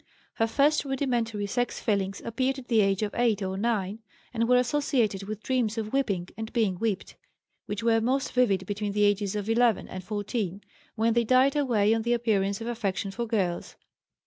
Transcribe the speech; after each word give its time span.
Her 0.33 0.47
first 0.47 0.83
rudimentary 0.83 1.45
sex 1.45 1.79
feelings 1.79 2.23
appeared 2.25 2.57
at 2.57 2.69
the 2.69 2.81
age 2.81 3.03
of 3.03 3.13
8 3.13 3.43
or 3.43 3.55
9, 3.55 3.99
and 4.33 4.49
were 4.49 4.57
associated 4.57 5.21
with 5.27 5.43
dreams 5.43 5.77
of 5.77 5.93
whipping 5.93 6.27
and 6.35 6.51
being 6.53 6.77
whipped, 6.77 7.15
which 7.67 7.83
were 7.83 8.01
most 8.01 8.33
vivid 8.33 8.65
between 8.65 8.93
the 8.93 9.03
ages 9.03 9.35
of 9.35 9.47
11 9.47 9.87
and 9.87 10.03
14, 10.03 10.63
when 10.95 11.13
they 11.13 11.23
died 11.23 11.55
away 11.55 11.93
on 11.93 12.01
the 12.01 12.13
appearance 12.13 12.59
of 12.61 12.65
affection 12.65 13.11
for 13.11 13.27
girls. 13.27 13.75